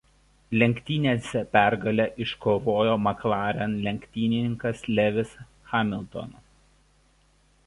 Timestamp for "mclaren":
3.03-3.77